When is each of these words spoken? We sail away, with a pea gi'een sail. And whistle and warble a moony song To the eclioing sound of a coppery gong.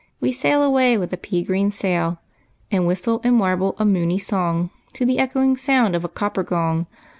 We 0.19 0.31
sail 0.31 0.63
away, 0.63 0.97
with 0.97 1.13
a 1.13 1.15
pea 1.17 1.45
gi'een 1.45 1.71
sail. 1.71 2.17
And 2.71 2.87
whistle 2.87 3.21
and 3.23 3.39
warble 3.39 3.75
a 3.77 3.85
moony 3.85 4.17
song 4.17 4.71
To 4.95 5.05
the 5.05 5.17
eclioing 5.17 5.59
sound 5.59 5.95
of 5.95 6.03
a 6.03 6.09
coppery 6.09 6.43
gong. 6.43 6.87